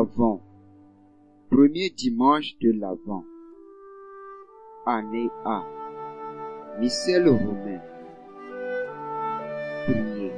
avant. 0.00 0.40
Premier 1.50 1.90
dimanche 1.90 2.56
de 2.60 2.70
l'Avent. 2.72 3.24
Année 4.86 5.30
A. 5.44 5.64
Missel 6.78 7.28
romain. 7.28 7.80
Priez. 9.84 10.32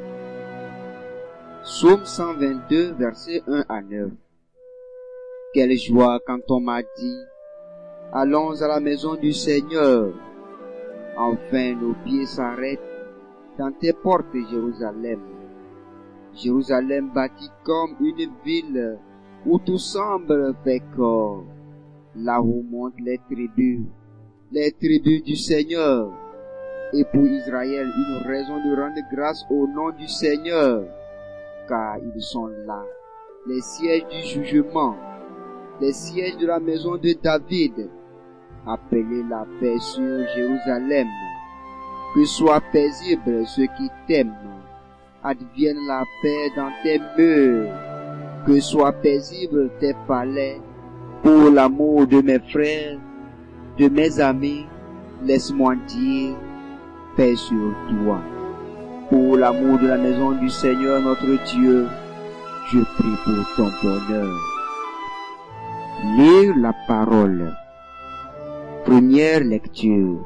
Psaume 1.62 2.04
122, 2.04 2.92
versets 2.94 3.42
1 3.46 3.64
à 3.68 3.82
9. 3.82 4.10
Quelle 5.54 5.76
joie 5.78 6.18
quand 6.26 6.50
on 6.50 6.60
m'a 6.60 6.82
dit, 6.82 7.20
allons 8.12 8.60
à 8.62 8.68
la 8.68 8.80
maison 8.80 9.14
du 9.14 9.32
Seigneur. 9.32 10.12
Enfin 11.16 11.74
nos 11.74 11.94
pieds 12.04 12.26
s'arrêtent 12.26 12.80
dans 13.58 13.70
tes 13.70 13.92
portes, 13.92 14.34
Jérusalem. 14.50 15.20
Jérusalem 16.34 17.10
bâtie 17.14 17.50
comme 17.64 17.94
une 18.00 18.30
ville 18.44 18.98
où 19.44 19.58
tout 19.58 19.78
semble 19.78 20.54
fait 20.64 20.82
là 22.16 22.40
où 22.40 22.62
montent 22.70 23.00
les 23.00 23.18
tribus, 23.18 23.80
les 24.50 24.70
tribus 24.72 25.22
du 25.22 25.36
Seigneur, 25.36 26.12
et 26.92 27.04
pour 27.04 27.24
Israël 27.24 27.90
une 27.96 28.26
raison 28.26 28.56
de 28.56 28.76
rendre 28.76 29.00
grâce 29.12 29.44
au 29.50 29.66
nom 29.66 29.90
du 29.90 30.06
Seigneur, 30.06 30.84
car 31.68 31.96
ils 31.98 32.22
sont 32.22 32.48
là, 32.66 32.84
les 33.46 33.60
sièges 33.60 34.06
du 34.08 34.22
jugement, 34.22 34.94
les 35.80 35.92
sièges 35.92 36.36
de 36.36 36.46
la 36.46 36.60
maison 36.60 36.96
de 36.96 37.14
David, 37.20 37.88
appelez 38.66 39.22
la 39.28 39.46
paix 39.58 39.78
sur 39.78 40.28
Jérusalem, 40.34 41.08
que 42.14 42.24
soit 42.24 42.62
paisible 42.72 43.46
ceux 43.46 43.66
qui 43.78 43.88
t'aiment, 44.06 44.34
advienne 45.24 45.78
la 45.88 46.04
paix 46.20 46.50
dans 46.54 46.70
tes 46.82 47.00
murs, 47.16 47.91
que 48.46 48.60
soit 48.60 48.92
paisible 48.92 49.70
tes 49.78 49.94
palais, 50.06 50.60
pour 51.22 51.50
l'amour 51.50 52.06
de 52.06 52.20
mes 52.20 52.40
frères, 52.40 52.98
de 53.78 53.88
mes 53.88 54.20
amis, 54.20 54.66
laisse-moi 55.24 55.74
dire 55.86 56.34
paix 57.16 57.36
sur 57.36 57.74
toi. 57.88 58.20
Pour 59.08 59.36
l'amour 59.36 59.78
de 59.78 59.86
la 59.86 59.98
maison 59.98 60.32
du 60.32 60.48
Seigneur 60.48 61.00
notre 61.00 61.26
Dieu, 61.52 61.86
je 62.70 62.78
prie 62.78 63.16
pour 63.24 63.56
ton 63.56 63.70
bonheur. 63.82 64.34
Lire 66.16 66.54
la 66.56 66.72
parole. 66.88 67.54
Première 68.84 69.44
lecture. 69.44 70.18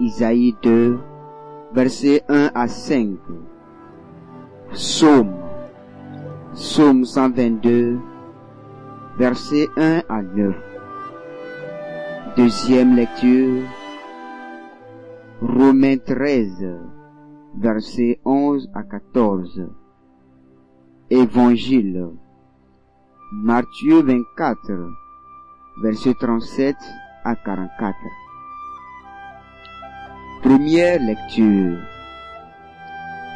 Isaïe 0.00 0.54
2, 0.62 0.98
versets 1.74 2.22
1 2.28 2.50
à 2.54 2.66
5. 2.66 3.18
Psaume. 4.72 5.43
Psaume 6.54 7.04
122, 7.04 7.98
versets 9.18 9.68
1 9.76 10.02
à 10.08 10.22
9. 10.22 10.54
Deuxième 12.36 12.94
lecture. 12.94 13.64
Romains 15.42 15.96
13, 15.98 16.64
versets 17.58 18.20
11 18.24 18.70
à 18.72 18.84
14. 18.84 19.66
Évangile. 21.10 22.10
Matthieu 23.32 24.02
24, 24.02 24.92
versets 25.82 26.14
37 26.20 26.76
à 27.24 27.34
44. 27.34 27.96
Première 30.40 31.00
lecture. 31.00 31.78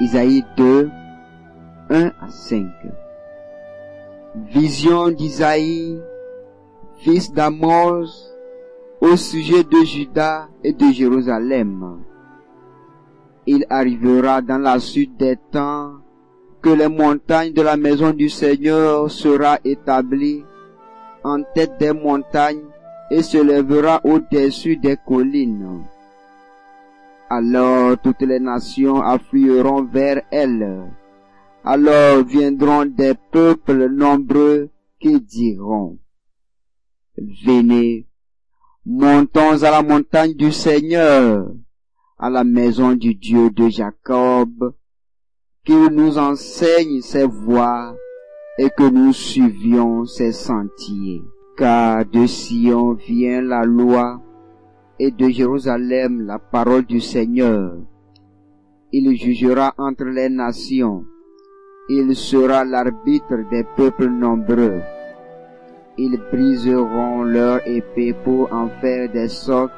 Isaïe 0.00 0.44
2, 0.56 0.88
1 1.91 2.12
à 2.21 2.28
5. 2.28 2.65
Vision 4.47 5.10
d'Isaïe, 5.10 5.99
fils 6.99 7.32
d'Amos, 7.32 8.06
au 9.00 9.16
sujet 9.16 9.65
de 9.65 9.84
Juda 9.84 10.49
et 10.62 10.72
de 10.72 10.91
Jérusalem. 10.93 11.99
Il 13.47 13.66
arrivera 13.69 14.41
dans 14.41 14.59
la 14.59 14.78
suite 14.78 15.16
des 15.19 15.37
temps 15.50 15.94
que 16.62 16.71
les 16.71 16.88
montagnes 16.88 17.53
de 17.53 17.62
la 17.62 17.77
maison 17.77 18.10
du 18.10 18.28
Seigneur 18.28 19.10
sera 19.10 19.59
établie 19.65 20.44
en 21.25 21.43
tête 21.54 21.78
des 21.78 21.93
montagnes 21.93 22.65
et 23.10 23.22
se 23.22 23.38
lèvera 23.38 24.00
au-dessus 24.04 24.77
des 24.77 24.97
collines. 25.06 25.82
Alors 27.31 27.98
toutes 27.98 28.22
les 28.22 28.41
nations 28.41 29.03
afflueront 29.03 29.82
vers 29.82 30.22
elle. 30.31 30.88
Alors 31.70 32.24
viendront 32.24 32.86
des 32.86 33.12
peuples 33.30 33.90
nombreux 33.90 34.70
qui 34.98 35.20
diront, 35.20 35.98
Venez, 37.44 38.08
montons 38.86 39.62
à 39.62 39.70
la 39.70 39.82
montagne 39.82 40.32
du 40.32 40.50
Seigneur, 40.50 41.52
à 42.16 42.30
la 42.30 42.42
maison 42.42 42.94
du 42.94 43.14
Dieu 43.14 43.50
de 43.50 43.68
Jacob, 43.68 44.72
qu'il 45.62 45.88
nous 45.88 46.16
enseigne 46.16 47.02
ses 47.02 47.26
voies 47.26 47.94
et 48.58 48.70
que 48.70 48.88
nous 48.88 49.12
suivions 49.12 50.06
ses 50.06 50.32
sentiers. 50.32 51.20
Car 51.58 52.06
de 52.06 52.24
Sion 52.24 52.94
vient 52.94 53.42
la 53.42 53.66
loi 53.66 54.22
et 54.98 55.10
de 55.10 55.28
Jérusalem 55.28 56.22
la 56.22 56.38
parole 56.38 56.86
du 56.86 57.02
Seigneur. 57.02 57.76
Il 58.90 59.14
jugera 59.16 59.74
entre 59.76 60.04
les 60.06 60.30
nations. 60.30 61.04
Il 61.91 62.15
sera 62.15 62.65
l'arbitre 62.65 63.49
des 63.50 63.65
peuples 63.65 64.10
nombreux. 64.10 64.82
Ils 65.97 66.21
briseront 66.31 67.22
leur 67.22 67.66
épée 67.66 68.15
pour 68.25 68.53
en 68.53 68.69
faire 68.81 69.10
des 69.10 69.28
socs 69.28 69.71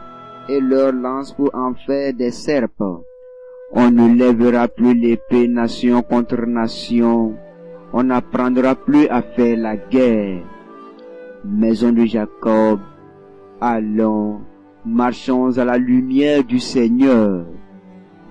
et 0.48 0.60
leur 0.60 0.92
lance 0.92 1.32
pour 1.32 1.54
en 1.54 1.74
faire 1.74 2.12
des 2.12 2.32
serpents. 2.32 3.02
On 3.72 3.92
ne 3.92 4.12
lèvera 4.16 4.66
plus 4.66 4.94
l'épée 4.94 5.46
nation 5.46 6.02
contre 6.02 6.46
nation. 6.46 7.36
On 7.92 8.02
n'apprendra 8.02 8.74
plus 8.74 9.06
à 9.06 9.22
faire 9.22 9.56
la 9.56 9.76
guerre. 9.76 10.42
Maison 11.44 11.92
de 11.92 12.04
Jacob, 12.06 12.80
allons, 13.60 14.40
marchons 14.84 15.56
à 15.58 15.64
la 15.64 15.78
lumière 15.78 16.42
du 16.42 16.58
Seigneur. 16.58 17.46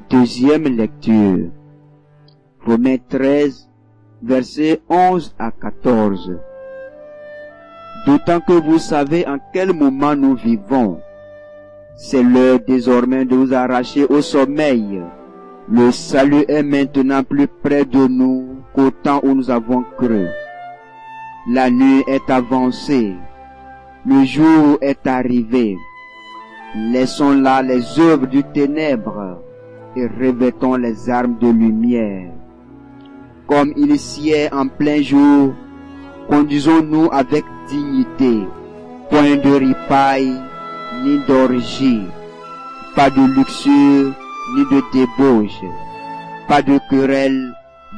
Deuxième 0.09 0.63
lecture. 0.63 1.49
Romains 2.65 2.97
13, 3.07 3.68
versets 4.21 4.81
11 4.89 5.33
à 5.39 5.51
14. 5.51 6.37
D'autant 8.05 8.39
que 8.39 8.53
vous 8.53 8.79
savez 8.79 9.27
en 9.27 9.37
quel 9.53 9.73
moment 9.73 10.15
nous 10.15 10.35
vivons. 10.35 10.99
C'est 11.95 12.23
l'heure 12.23 12.59
désormais 12.65 13.25
de 13.25 13.35
vous 13.35 13.53
arracher 13.53 14.05
au 14.05 14.21
sommeil. 14.21 15.01
Le 15.69 15.91
salut 15.91 16.45
est 16.47 16.63
maintenant 16.63 17.23
plus 17.23 17.47
près 17.47 17.85
de 17.85 18.07
nous 18.07 18.63
qu'au 18.73 18.89
temps 18.89 19.19
où 19.23 19.33
nous 19.33 19.51
avons 19.51 19.83
cru. 19.97 20.27
La 21.51 21.69
nuit 21.69 22.03
est 22.07 22.29
avancée. 22.29 23.13
Le 24.05 24.23
jour 24.23 24.77
est 24.81 25.05
arrivé. 25.05 25.77
Laissons 26.75 27.33
là 27.33 27.61
les 27.61 27.99
œuvres 27.99 28.27
du 28.27 28.43
ténèbre 28.43 29.41
et 29.95 30.07
revêtons 30.07 30.75
les 30.75 31.09
armes 31.09 31.37
de 31.39 31.49
lumière. 31.49 32.31
Comme 33.49 33.73
il 33.75 33.97
sied 33.97 34.47
en 34.53 34.67
plein 34.67 35.01
jour, 35.01 35.55
conduisons-nous 36.29 37.09
avec 37.11 37.43
dignité, 37.67 38.45
point 39.09 39.37
de 39.37 39.49
ripaille, 39.49 40.39
ni 41.03 41.17
d'orgie, 41.27 42.03
pas 42.95 43.09
de 43.09 43.25
luxure, 43.25 44.13
ni 44.55 44.63
de 44.69 44.83
débauche, 44.93 45.63
pas 46.47 46.61
de 46.61 46.77
querelle, 46.91 47.51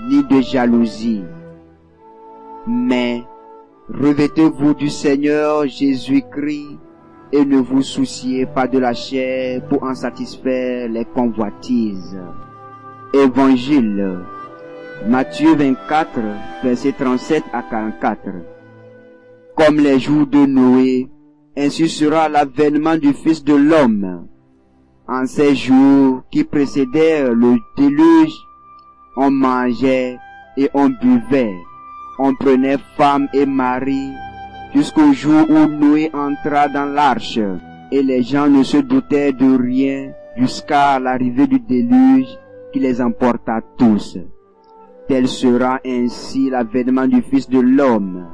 ni 0.09 0.23
de 0.23 0.39
jalousie. 0.39 1.25
Mais 2.65 3.21
revêtez-vous 3.93 4.73
du 4.73 4.87
Seigneur 4.87 5.67
Jésus-Christ 5.67 6.79
et 7.33 7.43
ne 7.43 7.57
vous 7.57 7.81
souciez 7.81 8.45
pas 8.45 8.67
de 8.67 8.79
la 8.79 8.93
chair 8.93 9.67
pour 9.67 9.83
en 9.83 9.95
satisfaire 9.95 10.87
les 10.87 11.03
convoitises. 11.03 12.17
Évangile 13.13 14.21
Matthieu 15.07 15.55
24, 15.55 16.19
versets 16.63 16.93
37 16.93 17.43
à 17.53 17.63
44. 17.63 18.19
Comme 19.55 19.79
les 19.79 19.99
jours 19.99 20.27
de 20.27 20.45
Noé, 20.45 21.09
ainsi 21.57 21.89
sera 21.89 22.29
l'avènement 22.29 22.97
du 22.97 23.11
Fils 23.13 23.43
de 23.43 23.55
l'homme. 23.55 24.27
En 25.07 25.25
ces 25.25 25.55
jours 25.55 26.21
qui 26.29 26.43
précédèrent 26.43 27.33
le 27.33 27.55
déluge, 27.75 28.33
on 29.17 29.31
mangeait 29.31 30.17
et 30.55 30.69
on 30.75 30.89
buvait, 30.89 31.55
on 32.19 32.35
prenait 32.35 32.77
femme 32.95 33.27
et 33.33 33.47
mari, 33.47 34.11
jusqu'au 34.75 35.13
jour 35.13 35.49
où 35.49 35.67
Noé 35.67 36.11
entra 36.13 36.67
dans 36.67 36.85
l'arche, 36.85 37.39
et 37.91 38.03
les 38.03 38.21
gens 38.21 38.47
ne 38.47 38.61
se 38.61 38.77
doutaient 38.77 39.33
de 39.33 39.57
rien 39.57 40.11
jusqu'à 40.37 40.99
l'arrivée 40.99 41.47
du 41.47 41.59
déluge 41.59 42.37
qui 42.71 42.79
les 42.79 43.01
emporta 43.01 43.61
tous. 43.77 44.19
Tel 45.11 45.27
sera 45.27 45.81
ainsi 45.85 46.49
l'avènement 46.49 47.05
du 47.05 47.21
Fils 47.21 47.49
de 47.49 47.59
l'homme. 47.59 48.29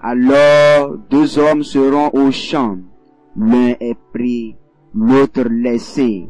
Alors 0.00 0.96
deux 1.10 1.40
hommes 1.40 1.64
seront 1.64 2.08
au 2.12 2.30
champ, 2.30 2.78
l'un 3.36 3.74
est 3.80 3.98
pris, 4.12 4.54
l'autre 4.94 5.48
laissé. 5.50 6.28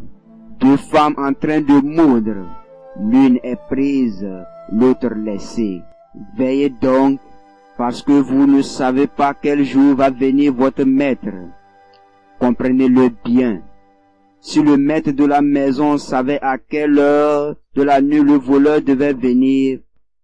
Deux 0.59 0.79
femmes 0.79 1.17
en 1.19 1.35
train 1.35 1.61
de 1.61 1.83
moudre, 1.85 2.47
l'une 2.99 3.39
est 3.43 3.61
prise, 3.69 4.27
l'autre 4.73 5.13
laissée. 5.15 5.83
Veillez 6.35 6.71
donc, 6.71 7.21
parce 7.77 8.01
que 8.01 8.13
vous 8.13 8.47
ne 8.47 8.63
savez 8.63 9.07
pas 9.07 9.35
quel 9.35 9.65
jour 9.65 9.97
va 9.97 10.09
venir 10.09 10.55
votre 10.55 10.85
maître. 10.85 11.29
Comprenez-le 12.39 13.11
bien. 13.23 13.61
Si 14.45 14.63
le 14.63 14.77
maître 14.77 15.11
de 15.11 15.25
la 15.25 15.41
maison 15.41 15.97
savait 15.97 16.39
à 16.43 16.59
quelle 16.59 16.99
heure 16.99 17.57
de 17.75 17.83
la 17.83 18.03
nuit 18.03 18.23
le 18.23 18.35
voleur 18.35 18.83
devait 18.83 19.15
venir, 19.15 19.79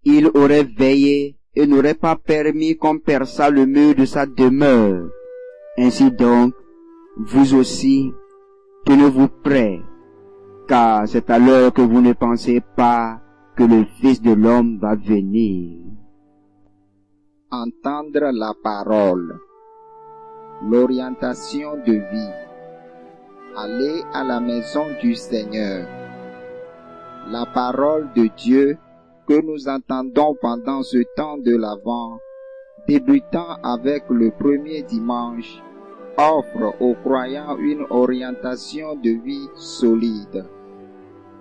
il 0.04 0.26
aurait 0.34 0.64
veillé 0.64 1.38
et 1.56 1.66
n'aurait 1.66 1.94
pas 1.94 2.16
permis 2.16 2.76
qu'on 2.76 2.98
perçât 2.98 3.48
le 3.48 3.64
mur 3.64 3.94
de 3.94 4.04
sa 4.04 4.26
demeure. 4.26 5.08
Ainsi 5.78 6.10
donc, 6.10 6.52
vous 7.16 7.54
aussi, 7.54 8.12
tenez-vous 8.84 9.28
prêts, 9.42 9.80
car 10.68 11.08
c'est 11.08 11.30
à 11.30 11.38
l'heure 11.38 11.72
que 11.72 11.80
vous 11.80 12.02
ne 12.02 12.12
pensez 12.12 12.60
pas 12.76 13.22
que 13.56 13.62
le 13.62 13.86
Fils 14.02 14.20
de 14.20 14.34
l'homme 14.34 14.78
va 14.82 14.96
venir. 14.96 15.80
Entendre 17.50 18.30
la 18.32 18.52
parole. 18.62 19.40
L'orientation 20.62 21.78
de 21.86 21.92
vie. 21.92 22.49
Aller 23.56 24.04
à 24.12 24.22
la 24.22 24.38
maison 24.38 24.86
du 25.02 25.16
Seigneur. 25.16 25.84
La 27.28 27.46
parole 27.46 28.08
de 28.14 28.28
Dieu 28.36 28.78
que 29.26 29.40
nous 29.42 29.68
entendons 29.68 30.36
pendant 30.40 30.84
ce 30.84 30.98
temps 31.16 31.36
de 31.36 31.56
l'Avent, 31.56 32.20
débutant 32.86 33.56
avec 33.64 34.04
le 34.08 34.30
premier 34.30 34.82
dimanche, 34.82 35.60
offre 36.16 36.76
aux 36.80 36.94
croyants 36.94 37.56
une 37.58 37.86
orientation 37.90 38.94
de 38.94 39.10
vie 39.10 39.48
solide. 39.56 40.46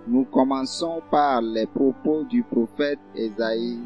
Nous 0.08 0.24
commençons 0.24 1.02
par 1.12 1.40
les 1.40 1.66
propos 1.66 2.24
du 2.24 2.42
prophète 2.42 2.98
Esaïe, 3.14 3.78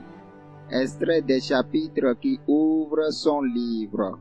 extrait 0.70 1.20
des 1.20 1.40
chapitres 1.40 2.14
qui 2.22 2.40
ouvrent 2.48 3.12
son 3.12 3.42
livre. 3.42 4.18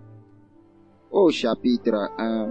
Au 1.10 1.32
chapitre 1.32 2.10
1, 2.18 2.50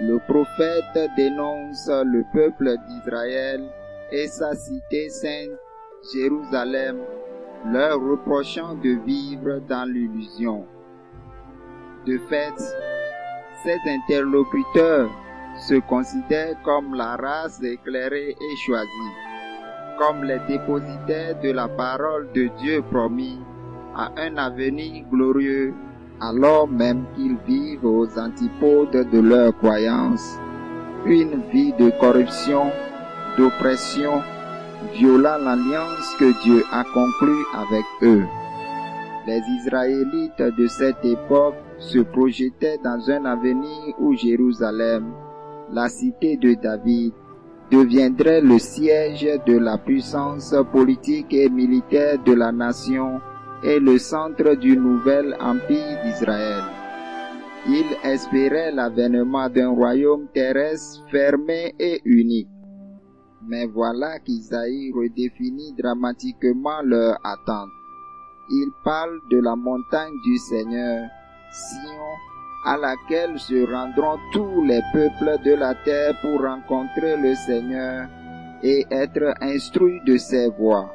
le 0.00 0.18
prophète 0.26 1.10
dénonce 1.16 1.88
le 1.88 2.24
peuple 2.32 2.76
d'Israël 2.88 3.62
et 4.10 4.26
sa 4.26 4.54
cité 4.54 5.08
sainte 5.08 5.58
Jérusalem, 6.12 6.98
leur 7.72 7.98
reprochant 8.00 8.74
de 8.74 8.98
vivre 9.04 9.60
dans 9.68 9.88
l'illusion. 9.90 10.66
De 12.06 12.18
fait, 12.28 12.58
ces 13.62 13.78
interlocuteurs 13.86 15.10
se 15.56 15.74
considèrent 15.88 16.60
comme 16.62 16.94
la 16.94 17.16
race 17.16 17.62
éclairée 17.62 18.30
et 18.38 18.56
choisie, 18.66 19.14
comme 19.98 20.24
les 20.24 20.40
dépositaires 20.48 21.40
de 21.40 21.52
la 21.52 21.68
parole 21.68 22.30
de 22.32 22.48
Dieu 22.58 22.82
promis 22.90 23.40
à 23.96 24.10
un 24.18 24.36
avenir 24.36 25.04
glorieux, 25.08 25.72
alors 26.20 26.68
même 26.68 27.04
qu'ils 27.14 27.36
vivent 27.46 27.84
aux 27.84 28.18
antipodes 28.18 29.08
de 29.10 29.20
leur 29.20 29.56
croyance, 29.58 30.38
une 31.06 31.42
vie 31.52 31.72
de 31.78 31.90
corruption, 32.00 32.70
d'oppression, 33.36 34.22
viola 34.94 35.38
l'alliance 35.38 36.14
que 36.18 36.42
Dieu 36.42 36.62
a 36.72 36.84
conclue 36.84 37.44
avec 37.54 37.84
eux. 38.02 38.24
Les 39.26 39.40
Israélites 39.60 40.42
de 40.58 40.66
cette 40.66 41.04
époque 41.04 41.56
se 41.78 41.98
projetaient 41.98 42.78
dans 42.82 43.10
un 43.10 43.24
avenir 43.24 43.94
où 43.98 44.14
Jérusalem, 44.14 45.12
la 45.72 45.88
cité 45.88 46.36
de 46.36 46.54
David, 46.54 47.12
deviendrait 47.70 48.42
le 48.42 48.58
siège 48.58 49.26
de 49.46 49.58
la 49.58 49.78
puissance 49.78 50.54
politique 50.72 51.32
et 51.32 51.48
militaire 51.48 52.18
de 52.22 52.34
la 52.34 52.52
nation 52.52 53.20
et 53.64 53.80
le 53.80 53.98
centre 53.98 54.54
du 54.56 54.76
nouvel 54.76 55.34
empire 55.40 56.02
d'Israël. 56.04 56.64
Ils 57.66 57.96
espéraient 58.04 58.72
l'avènement 58.72 59.48
d'un 59.48 59.70
royaume 59.70 60.26
terrestre 60.34 61.02
fermé 61.10 61.74
et 61.78 62.02
unique. 62.04 62.48
Mais 63.46 63.66
voilà 63.66 64.18
qu'Isaïe 64.18 64.92
redéfinit 64.94 65.74
dramatiquement 65.78 66.82
leur 66.82 67.18
attente. 67.24 67.70
Il 68.50 68.70
parle 68.84 69.18
de 69.30 69.40
la 69.40 69.56
montagne 69.56 70.12
du 70.24 70.36
Seigneur, 70.36 71.08
Sion, 71.50 72.04
à 72.66 72.76
laquelle 72.76 73.38
se 73.38 73.64
rendront 73.72 74.18
tous 74.32 74.62
les 74.64 74.80
peuples 74.92 75.42
de 75.42 75.54
la 75.54 75.74
terre 75.74 76.14
pour 76.20 76.42
rencontrer 76.42 77.16
le 77.16 77.34
Seigneur 77.34 78.08
et 78.62 78.84
être 78.90 79.34
instruits 79.40 80.00
de 80.06 80.18
ses 80.18 80.48
voies. 80.50 80.90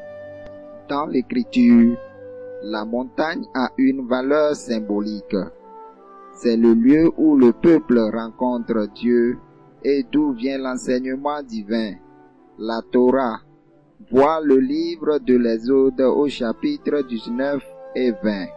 Dans 0.88 1.08
l'écriture, 1.08 1.98
la 2.64 2.86
montagne 2.86 3.46
a 3.54 3.72
une 3.78 4.08
valeur 4.08 4.56
symbolique. 4.56 5.36
C'est 6.34 6.58
le 6.58 6.74
lieu 6.74 7.12
où 7.18 7.36
le 7.36 7.52
peuple 7.54 8.00
rencontre 8.00 8.88
Dieu 8.94 9.38
et 9.84 10.06
d'où 10.12 10.34
vient 10.34 10.58
l'enseignement 10.58 11.42
divin 11.44 11.94
la 12.60 12.82
Torah. 12.92 13.40
Vois 14.12 14.42
le 14.42 14.58
livre 14.58 15.20
de 15.20 15.36
l'Exode 15.36 16.02
au 16.02 16.28
chapitre 16.28 17.02
19 17.08 17.64
et 17.96 18.12
20. 18.12 18.48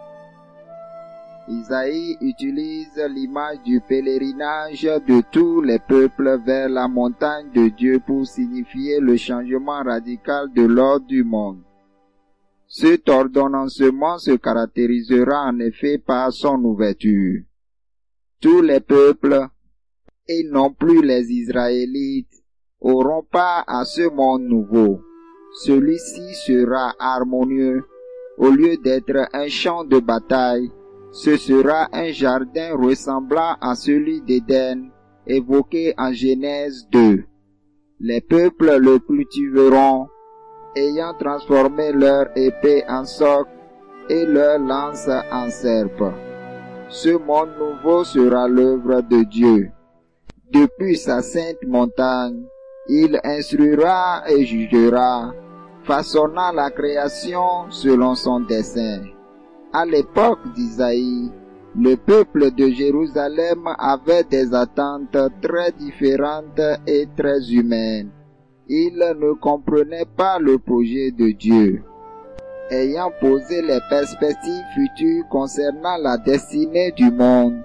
Isaïe 1.49 2.17
utilise 2.21 2.97
l'image 3.11 3.63
du 3.65 3.81
pèlerinage 3.81 4.83
de 4.83 5.23
tous 5.31 5.61
les 5.61 5.79
peuples 5.79 6.41
vers 6.45 6.69
la 6.69 6.89
montagne 6.89 7.51
de 7.53 7.69
Dieu 7.69 8.01
pour 8.05 8.27
signifier 8.27 9.01
le 9.01 9.17
changement 9.17 9.83
radical 9.83 10.53
de 10.53 10.63
l'ordre 10.63 11.07
du 11.07 11.25
monde. 11.25 11.63
Cet 12.75 13.11
ordonnancement 13.11 14.17
se 14.17 14.31
caractérisera 14.39 15.45
en 15.45 15.59
effet 15.59 15.99
par 15.99 16.33
son 16.33 16.65
ouverture. 16.65 17.43
Tous 18.41 18.63
les 18.63 18.81
peuples, 18.81 19.47
et 20.27 20.43
non 20.45 20.73
plus 20.73 21.03
les 21.03 21.31
Israélites, 21.31 22.43
auront 22.81 23.25
pas 23.31 23.63
à 23.67 23.85
ce 23.85 24.09
monde 24.09 24.45
nouveau. 24.45 25.03
Celui-ci 25.65 26.33
sera 26.47 26.95
harmonieux. 26.99 27.85
Au 28.39 28.49
lieu 28.49 28.79
d'être 28.79 29.29
un 29.35 29.49
champ 29.49 29.85
de 29.85 29.99
bataille, 29.99 30.71
ce 31.13 31.37
sera 31.37 31.91
un 31.93 32.11
jardin 32.11 32.75
ressemblant 32.75 33.55
à 33.61 33.75
celui 33.75 34.23
d'Éden, 34.23 34.89
évoqué 35.27 35.93
en 35.99 36.15
Genèse 36.15 36.89
2. 36.91 37.25
Les 38.01 38.23
peuples 38.23 38.79
le 38.79 38.99
cultiveront, 38.99 40.09
ayant 40.77 41.15
transformé 41.15 41.93
leur 41.93 42.27
épée 42.37 42.85
en 42.89 43.05
soc 43.05 43.49
et 44.09 44.27
leur 44.27 44.59
lance 44.59 45.09
en 45.31 45.49
serpe. 45.51 46.05
Ce 46.89 47.11
monde 47.11 47.51
nouveau 47.59 48.05
sera 48.05 48.49
l'œuvre 48.49 49.01
de 49.03 49.23
Dieu. 49.25 49.71
Depuis 50.51 50.97
sa 50.97 51.23
sainte 51.23 51.65
montagne, 51.67 52.43
il 52.89 53.19
instruira 53.25 54.25
et 54.29 54.45
jugera, 54.45 55.33
façonnant 55.85 56.53
la 56.53 56.71
création 56.71 57.71
selon 57.71 58.15
son 58.15 58.41
dessein. 58.41 59.05
À 59.73 59.87
l'époque 59.87 60.53
d'Isaïe, 60.55 61.31
le 61.75 61.97
peuple 61.97 62.51
de 62.51 62.69
Jérusalem 62.69 63.67
avait 63.79 64.25
des 64.25 64.53
attentes 64.53 65.17
très 65.41 65.73
différentes 65.73 66.61
et 66.87 67.09
très 67.17 67.51
humaines. 67.51 68.11
Il 68.75 68.97
ne 68.97 69.35
comprenait 69.35 70.07
pas 70.17 70.39
le 70.39 70.57
projet 70.57 71.11
de 71.11 71.31
Dieu. 71.33 71.83
Ayant 72.71 73.13
posé 73.21 73.61
les 73.61 73.81
perspectives 73.91 74.65
futures 74.75 75.29
concernant 75.29 75.99
la 75.99 76.17
destinée 76.17 76.91
du 76.93 77.11
monde, 77.11 77.61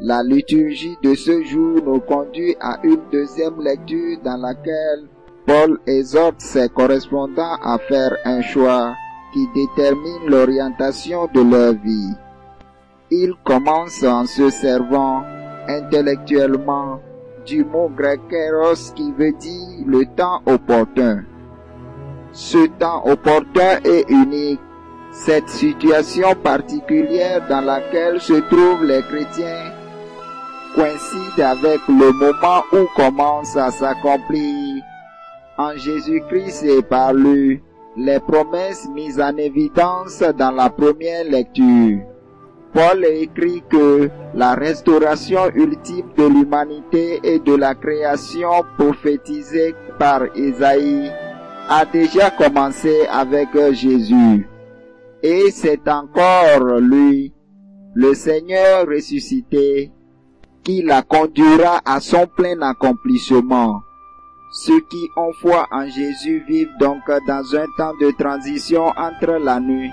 la 0.00 0.22
liturgie 0.22 0.96
de 1.02 1.14
ce 1.14 1.42
jour 1.42 1.82
nous 1.84 2.00
conduit 2.00 2.56
à 2.58 2.78
une 2.84 3.02
deuxième 3.12 3.60
lecture 3.60 4.16
dans 4.24 4.38
laquelle 4.38 5.04
Paul 5.44 5.78
exhorte 5.86 6.40
ses 6.40 6.70
correspondants 6.70 7.58
à 7.62 7.76
faire 7.76 8.16
un 8.24 8.40
choix 8.40 8.94
qui 9.34 9.46
détermine 9.54 10.26
l'orientation 10.26 11.28
de 11.34 11.42
leur 11.42 11.74
vie. 11.74 12.14
Il 13.10 13.34
commence 13.44 14.02
en 14.02 14.24
se 14.24 14.48
servant 14.48 15.22
intellectuellement 15.68 17.00
du 17.46 17.64
mot 17.64 17.88
grec 17.96 18.20
eros 18.30 18.92
qui 18.94 19.12
veut 19.12 19.32
dire 19.32 19.84
le 19.86 20.04
temps 20.16 20.42
opportun. 20.46 21.24
Ce 22.32 22.66
temps 22.78 23.06
opportun 23.06 23.78
est 23.84 24.10
unique. 24.10 24.60
Cette 25.12 25.48
situation 25.48 26.34
particulière 26.34 27.46
dans 27.48 27.62
laquelle 27.62 28.20
se 28.20 28.34
trouvent 28.34 28.84
les 28.84 29.00
chrétiens 29.02 29.72
coïncide 30.74 31.40
avec 31.40 31.80
le 31.88 32.12
moment 32.12 32.62
où 32.72 32.84
commence 32.94 33.56
à 33.56 33.70
s'accomplir 33.70 34.82
en 35.56 35.74
Jésus-Christ 35.74 36.64
et 36.64 36.82
par 36.82 37.14
lui 37.14 37.62
les 37.96 38.20
promesses 38.20 38.86
mises 38.94 39.18
en 39.18 39.34
évidence 39.38 40.22
dans 40.36 40.50
la 40.50 40.68
première 40.68 41.24
lecture. 41.24 42.00
Paul 42.72 43.04
écrit 43.04 43.62
que 43.70 44.10
la 44.34 44.54
restauration 44.54 45.48
ultime 45.54 46.10
de 46.16 46.24
l'humanité 46.26 47.20
et 47.22 47.38
de 47.38 47.54
la 47.54 47.74
création 47.74 48.50
prophétisée 48.76 49.74
par 49.98 50.26
Isaïe 50.36 51.10
a 51.68 51.84
déjà 51.84 52.30
commencé 52.30 53.06
avec 53.10 53.48
Jésus. 53.72 54.48
Et 55.22 55.50
c'est 55.50 55.88
encore 55.88 56.78
lui, 56.80 57.32
le 57.94 58.14
Seigneur 58.14 58.86
ressuscité, 58.86 59.90
qui 60.62 60.82
la 60.82 61.02
conduira 61.02 61.80
à 61.84 62.00
son 62.00 62.26
plein 62.26 62.60
accomplissement. 62.60 63.80
Ceux 64.52 64.80
qui 64.90 65.08
ont 65.16 65.32
foi 65.40 65.66
en 65.72 65.86
Jésus 65.86 66.44
vivent 66.46 66.76
donc 66.78 67.02
dans 67.26 67.56
un 67.56 67.66
temps 67.76 67.92
de 68.00 68.10
transition 68.16 68.86
entre 68.96 69.38
la 69.42 69.60
nuit, 69.60 69.90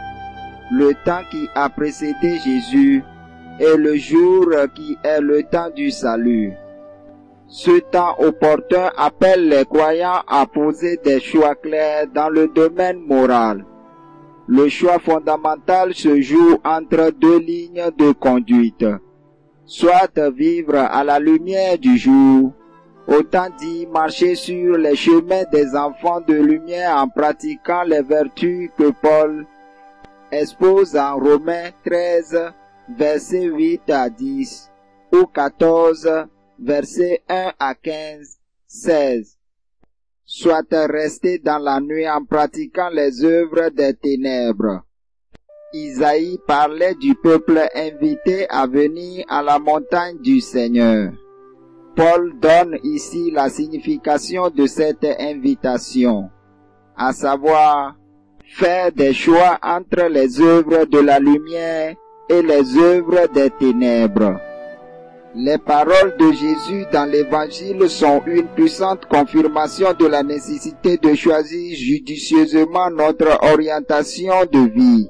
le 0.72 0.94
temps 1.06 1.22
qui 1.30 1.48
a 1.56 1.70
précédé 1.70 2.40
Jésus, 2.44 3.04
et 3.60 3.78
le 3.78 3.96
jour 3.96 4.48
qui 4.74 4.98
est 5.04 5.22
le 5.22 5.44
temps 5.44 5.70
du 5.70 5.92
salut. 5.92 6.54
Ce 7.48 7.80
temps 7.80 8.16
opportun 8.18 8.90
appelle 8.98 9.48
les 9.48 9.66
croyants 9.66 10.24
à 10.28 10.46
poser 10.48 10.98
des 10.98 11.20
choix 11.20 11.54
clairs 11.54 12.08
dans 12.14 12.30
le 12.30 12.48
domaine 12.48 13.00
moral. 13.00 13.64
Le 14.48 14.68
choix 14.70 15.00
fondamental 15.00 15.94
se 15.94 16.20
joue 16.20 16.58
entre 16.66 17.12
deux 17.12 17.38
lignes 17.40 17.92
de 17.98 18.12
conduite. 18.12 18.86
Soit 19.66 20.20
vivre 20.36 20.76
à 20.76 21.04
la 21.04 21.20
lumière 21.20 21.78
du 21.78 21.98
jour, 21.98 22.54
autant 23.08 23.50
dit 23.60 23.86
marcher 23.86 24.36
sur 24.36 24.78
les 24.78 24.96
chemins 24.96 25.44
des 25.52 25.76
enfants 25.76 26.22
de 26.28 26.34
lumière 26.34 26.98
en 26.98 27.08
pratiquant 27.08 27.84
les 27.84 28.02
vertus 28.02 28.70
que 28.78 28.92
Paul 29.02 29.46
expose 30.34 30.96
en 30.96 31.18
Romains 31.18 31.72
13, 31.86 32.52
versets 32.98 33.46
8 33.46 33.90
à 33.90 34.10
10 34.10 34.72
ou 35.14 35.26
14, 35.26 36.28
versets 36.60 37.24
1 37.30 37.54
à 37.60 37.76
15, 37.76 38.38
16 38.68 39.38
soit 40.26 40.66
resté 40.72 41.38
dans 41.38 41.60
la 41.60 41.80
nuit 41.80 42.10
en 42.10 42.26
pratiquant 42.26 42.90
les 42.90 43.24
œuvres 43.24 43.70
des 43.70 43.94
ténèbres. 43.94 44.82
Isaïe 45.74 46.40
parlait 46.48 46.96
du 46.96 47.16
peuple 47.16 47.62
invité 47.76 48.48
à 48.50 48.68
venir 48.68 49.26
à 49.28 49.42
la 49.42 49.60
montagne 49.60 50.18
du 50.20 50.40
Seigneur. 50.40 51.12
Paul 51.96 52.34
donne 52.40 52.80
ici 52.84 53.32
la 53.32 53.50
signification 53.50 54.50
de 54.50 54.66
cette 54.66 55.06
invitation, 55.20 56.30
à 56.98 57.14
savoir 57.14 57.96
faire 58.48 58.92
des 58.92 59.14
choix 59.14 59.58
entre 59.62 60.08
les 60.10 60.40
œuvres 60.42 60.86
de 60.86 61.00
la 61.00 61.20
lumière 61.20 61.96
et 62.30 62.42
les 62.42 62.78
œuvres 62.78 63.28
des 63.34 63.50
ténèbres. 63.50 64.40
Les 65.36 65.58
paroles 65.58 66.16
de 66.20 66.32
Jésus 66.32 66.86
dans 66.92 67.10
l'Évangile 67.10 67.90
sont 67.90 68.22
une 68.28 68.48
puissante 68.50 69.08
confirmation 69.08 69.94
de 69.98 70.06
la 70.06 70.22
nécessité 70.22 70.98
de 70.98 71.16
choisir 71.16 71.76
judicieusement 71.76 72.92
notre 72.92 73.44
orientation 73.52 74.46
de 74.52 74.70
vie. 74.70 75.10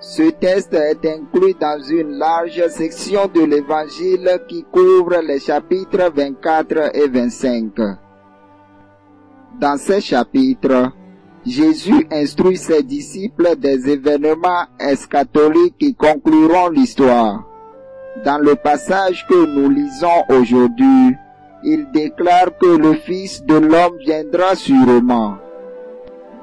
Ce 0.00 0.30
texte 0.30 0.72
est 0.72 1.04
inclus 1.06 1.54
dans 1.60 1.82
une 1.82 2.18
large 2.18 2.66
section 2.68 3.26
de 3.26 3.42
l'Évangile 3.42 4.40
qui 4.48 4.64
couvre 4.64 5.20
les 5.22 5.38
chapitres 5.38 6.10
24 6.14 6.96
et 6.96 7.08
25. 7.08 7.72
Dans 9.60 9.76
ces 9.76 10.00
chapitres, 10.00 10.92
Jésus 11.46 12.06
instruit 12.10 12.56
ses 12.56 12.82
disciples 12.82 13.56
des 13.58 13.90
événements 13.90 14.64
eschatologiques 14.80 15.76
qui 15.78 15.94
concluront 15.94 16.70
l'histoire. 16.70 17.44
Dans 18.24 18.38
le 18.38 18.54
passage 18.54 19.26
que 19.28 19.46
nous 19.46 19.68
lisons 19.68 20.24
aujourd'hui, 20.30 21.14
il 21.62 21.90
déclare 21.92 22.56
que 22.58 22.76
le 22.76 22.94
Fils 22.94 23.44
de 23.44 23.56
l'homme 23.56 23.98
viendra 23.98 24.54
sûrement. 24.54 25.36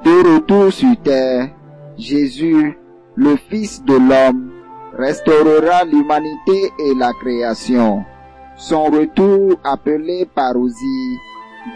De 0.04 0.34
retour 0.34 0.72
sur 0.72 0.96
terre, 1.02 1.50
Jésus, 1.98 2.78
le 3.16 3.36
Fils 3.48 3.82
de 3.84 3.94
l'homme, 3.94 4.52
restaurera 4.96 5.84
l'humanité 5.84 6.70
et 6.78 6.94
la 6.94 7.12
création. 7.14 8.04
Son 8.56 8.84
retour 8.84 9.58
appelé 9.64 10.28
parousie 10.32 11.16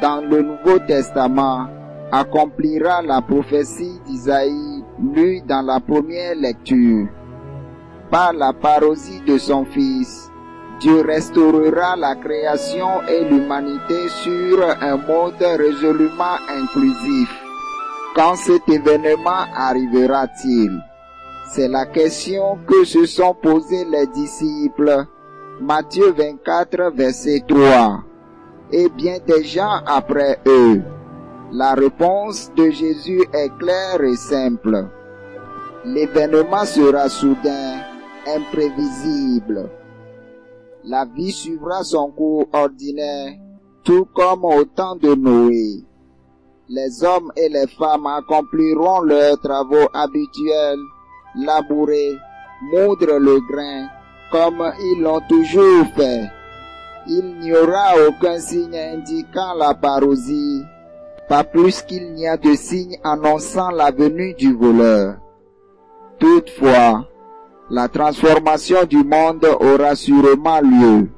dans 0.01 0.21
le 0.21 0.43
Nouveau 0.43 0.79
Testament 0.87 1.67
accomplira 2.13 3.03
la 3.03 3.21
prophétie 3.21 4.01
d'Isaïe 4.07 4.85
lue 5.15 5.41
dans 5.43 5.63
la 5.63 5.81
première 5.81 6.35
lecture 6.35 7.09
par 8.11 8.33
la 8.33 8.53
parosie 8.53 9.21
de 9.27 9.39
son 9.39 9.65
Fils, 9.65 10.31
Dieu 10.81 11.03
restaurera 11.03 11.97
la 11.97 12.15
création 12.15 13.03
et 13.09 13.25
l'humanité 13.25 14.09
sur 14.23 14.63
un 14.81 14.97
monde 14.97 15.35
résolument 15.41 16.37
inclusif. 16.49 17.29
Quand 18.15 18.37
cet 18.37 18.69
événement 18.69 19.47
arrivera-t-il? 19.55 20.81
C'est 21.53 21.69
la 21.69 21.87
question 21.87 22.59
que 22.67 22.85
se 22.85 23.07
sont 23.07 23.35
posés 23.35 23.85
les 23.91 24.07
disciples. 24.09 25.07
Matthieu 25.61 26.13
24, 26.13 26.93
verset 26.95 27.45
3. 27.47 28.03
Et 28.73 28.89
bien 28.89 29.19
des 29.27 29.45
gens 29.45 29.81
après 29.87 30.39
eux. 30.47 30.83
La 31.53 31.75
réponse 31.75 32.51
de 32.57 32.71
Jésus 32.71 33.25
est 33.33 33.57
claire 33.59 34.03
et 34.03 34.17
simple. 34.17 34.89
L'événement 35.85 36.65
sera 36.65 37.09
soudain 37.09 37.79
imprévisible. 38.27 39.71
La 40.85 41.05
vie 41.05 41.31
suivra 41.31 41.85
son 41.85 42.11
cours 42.11 42.49
ordinaire, 42.53 43.35
tout 43.85 44.07
comme 44.13 44.45
au 44.45 44.65
temps 44.65 44.97
de 44.97 45.15
Noé. 45.15 45.85
Les 46.69 47.05
hommes 47.05 47.31
et 47.37 47.49
les 47.49 47.69
femmes 47.69 48.07
accompliront 48.07 49.01
leurs 49.03 49.41
travaux 49.41 49.89
habituels, 49.95 50.81
labourer, 51.37 52.17
moudre 52.73 53.19
le 53.19 53.39
grain, 53.49 53.87
comme 54.33 54.73
ils 54.81 55.03
l'ont 55.03 55.21
toujours 55.29 55.87
fait. 55.95 56.29
Il 57.07 57.39
n'y 57.39 57.53
aura 57.53 57.95
aucun 58.09 58.41
signe 58.41 58.77
indiquant 58.77 59.55
la 59.55 59.75
parousie, 59.75 60.65
pas 61.29 61.45
plus 61.45 61.83
qu'il 61.83 62.13
n'y 62.13 62.27
a 62.27 62.37
de 62.37 62.55
signe 62.55 62.99
annonçant 63.03 63.71
la 63.71 63.91
venue 63.91 64.35
du 64.35 64.53
voleur. 64.55 65.17
Toutefois, 66.19 67.09
la 67.71 67.89
transformation 67.89 68.85
du 68.85 69.03
monde 69.03 69.45
aura 69.61 69.95
sûrement 69.97 70.61
lieu. 70.61 71.09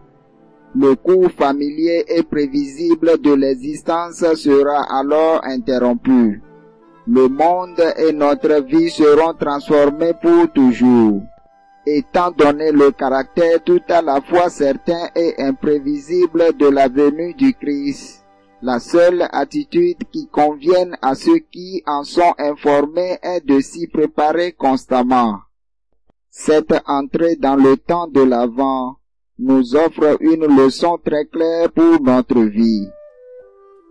Le 0.74 0.94
cours 0.94 1.30
familier 1.32 2.04
et 2.08 2.22
prévisible 2.22 3.20
de 3.20 3.32
l'existence 3.32 4.24
sera 4.34 4.82
alors 4.98 5.40
interrompu. 5.44 6.42
Le 7.06 7.28
monde 7.28 7.82
et 7.96 8.12
notre 8.12 8.62
vie 8.62 8.90
seront 8.90 9.34
transformés 9.34 10.12
pour 10.20 10.52
toujours. 10.52 11.22
Étant 11.86 12.30
donné 12.30 12.70
le 12.70 12.90
caractère 12.90 13.62
tout 13.64 13.80
à 13.88 14.02
la 14.02 14.20
fois 14.20 14.50
certain 14.50 15.08
et 15.16 15.34
imprévisible 15.38 16.56
de 16.58 16.68
la 16.68 16.88
venue 16.88 17.32
du 17.32 17.54
Christ, 17.54 18.17
la 18.62 18.80
seule 18.80 19.28
attitude 19.30 19.98
qui 20.10 20.26
convienne 20.28 20.96
à 21.00 21.14
ceux 21.14 21.38
qui 21.38 21.82
en 21.86 22.02
sont 22.02 22.34
informés 22.38 23.18
est 23.22 23.44
de 23.46 23.60
s'y 23.60 23.86
préparer 23.86 24.52
constamment. 24.52 25.38
Cette 26.30 26.74
entrée 26.86 27.36
dans 27.36 27.56
le 27.56 27.76
temps 27.76 28.08
de 28.08 28.20
l'Avent 28.20 28.96
nous 29.38 29.76
offre 29.76 30.16
une 30.20 30.46
leçon 30.46 30.98
très 31.04 31.26
claire 31.26 31.70
pour 31.70 32.00
notre 32.00 32.40
vie. 32.40 32.88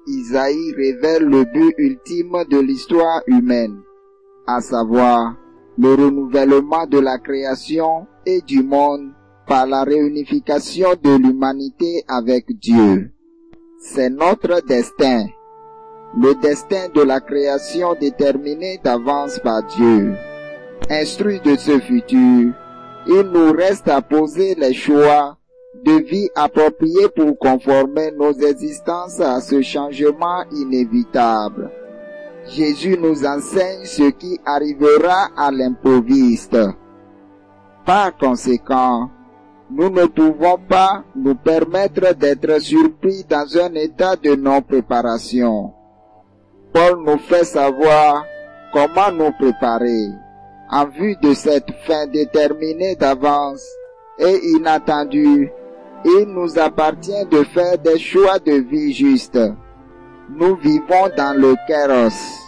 Isaïe 0.07 0.73
révèle 0.75 1.23
le 1.23 1.45
but 1.45 1.73
ultime 1.77 2.43
de 2.49 2.59
l'histoire 2.59 3.21
humaine, 3.27 3.81
à 4.45 4.61
savoir 4.61 5.35
le 5.77 5.93
renouvellement 5.93 6.85
de 6.87 6.99
la 6.99 7.17
création 7.19 8.07
et 8.25 8.41
du 8.41 8.63
monde 8.63 9.11
par 9.47 9.65
la 9.65 9.83
réunification 9.83 10.89
de 11.01 11.15
l'humanité 11.15 12.03
avec 12.07 12.45
Dieu. 12.59 13.11
C'est 13.79 14.09
notre 14.09 14.61
destin, 14.65 15.27
le 16.19 16.33
destin 16.41 16.89
de 16.93 17.01
la 17.01 17.19
création 17.19 17.93
déterminé 17.93 18.79
d'avance 18.83 19.39
par 19.39 19.63
Dieu 19.63 20.15
instruit 20.89 21.39
de 21.39 21.55
ce 21.55 21.79
futur, 21.79 22.53
il 23.07 23.21
nous 23.33 23.51
reste 23.51 23.87
à 23.87 24.01
poser 24.01 24.55
les 24.55 24.73
choix 24.73 25.37
de 25.83 26.03
vie 26.03 26.29
appropriés 26.35 27.09
pour 27.15 27.37
conformer 27.37 28.11
nos 28.11 28.33
existences 28.33 29.19
à 29.19 29.39
ce 29.41 29.61
changement 29.61 30.43
inévitable. 30.51 31.71
Jésus 32.47 32.97
nous 32.97 33.25
enseigne 33.25 33.85
ce 33.85 34.09
qui 34.09 34.39
arrivera 34.45 35.29
à 35.35 35.51
l'improviste. 35.51 36.57
Par 37.85 38.17
conséquent, 38.17 39.09
nous 39.69 39.89
ne 39.89 40.05
pouvons 40.05 40.57
pas 40.57 41.03
nous 41.15 41.35
permettre 41.35 42.13
d'être 42.15 42.61
surpris 42.61 43.25
dans 43.29 43.57
un 43.57 43.73
état 43.73 44.15
de 44.15 44.35
non-préparation. 44.35 45.73
Paul 46.73 47.03
nous 47.05 47.17
fait 47.17 47.43
savoir 47.43 48.25
comment 48.71 49.11
nous 49.11 49.31
préparer. 49.31 50.07
En 50.69 50.85
vue 50.85 51.15
de 51.21 51.33
cette 51.33 51.71
fin 51.85 52.07
déterminée 52.07 52.95
d'avance 52.95 53.65
et 54.19 54.39
inattendue, 54.55 55.49
il 56.05 56.25
nous 56.27 56.59
appartient 56.59 57.25
de 57.31 57.43
faire 57.43 57.77
des 57.77 57.99
choix 57.99 58.39
de 58.39 58.53
vie 58.53 58.93
justes. 58.93 59.39
Nous 60.29 60.55
vivons 60.57 61.09
dans 61.15 61.37
le 61.37 61.55
kéros, 61.67 62.46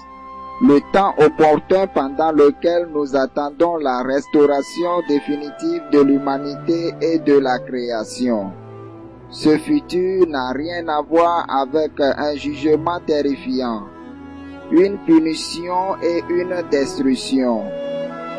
le 0.61 0.81
temps 0.91 1.13
opportun 1.17 1.87
pendant 1.87 2.31
lequel 2.33 2.89
nous 2.93 3.15
attendons 3.15 3.77
la 3.77 4.03
restauration 4.03 5.01
définitive 5.07 5.83
de 5.91 6.01
l'humanité 6.01 6.93
et 7.01 7.19
de 7.19 7.37
la 7.39 7.59
création. 7.59 8.51
Ce 9.29 9.57
futur 9.57 10.27
n'a 10.27 10.51
rien 10.51 10.87
à 10.89 11.01
voir 11.01 11.45
avec 11.49 11.91
un 11.99 12.35
jugement 12.35 12.99
terrifiant, 13.05 13.83
une 14.71 14.97
punition 15.05 15.95
et 16.01 16.23
une 16.29 16.61
destruction. 16.69 17.63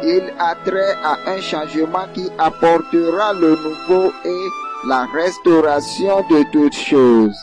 Il 0.03 0.33
a 0.39 0.55
trait 0.65 0.97
à 1.03 1.17
un 1.31 1.41
changement 1.41 2.07
qui 2.13 2.29
apportera 2.39 3.33
le 3.33 3.51
nouveau 3.51 4.13
et 4.25 4.49
la 4.89 5.07
restauration 5.07 6.23
de 6.29 6.43
toutes 6.53 6.75
choses. 6.75 7.37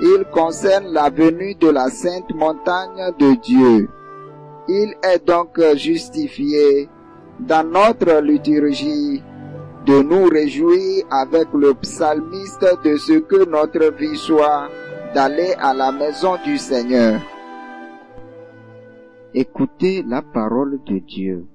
Il 0.00 0.24
concerne 0.32 0.92
la 0.92 1.08
venue 1.08 1.54
de 1.54 1.68
la 1.68 1.88
sainte 1.88 2.34
montagne 2.34 3.12
de 3.18 3.34
Dieu. 3.40 3.88
Il 4.68 4.94
est 5.02 5.26
donc 5.26 5.60
justifié 5.76 6.88
dans 7.38 7.68
notre 7.68 8.20
liturgie 8.22 9.22
de 9.86 10.02
nous 10.02 10.24
réjouir 10.24 11.04
avec 11.10 11.48
le 11.52 11.74
psalmiste 11.74 12.64
de 12.82 12.96
ce 12.96 13.18
que 13.18 13.44
notre 13.44 13.92
vie 13.94 14.16
soit 14.16 14.70
d'aller 15.14 15.52
à 15.58 15.74
la 15.74 15.92
maison 15.92 16.36
du 16.44 16.56
Seigneur. 16.56 17.20
Écoutez 19.34 20.02
la 20.02 20.22
parole 20.22 20.80
de 20.86 20.98
Dieu. 20.98 21.46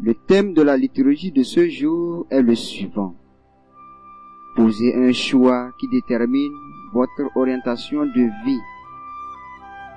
Le 0.00 0.14
thème 0.14 0.54
de 0.54 0.62
la 0.62 0.76
liturgie 0.76 1.30
de 1.30 1.42
ce 1.42 1.68
jour 1.68 2.26
est 2.30 2.40
le 2.40 2.54
suivant. 2.54 3.14
Posez 4.56 4.94
un 4.94 5.12
choix 5.12 5.70
qui 5.78 5.88
détermine 5.88 6.52
votre 6.94 7.36
orientation 7.36 8.06
de 8.06 8.44
vie. 8.44 8.60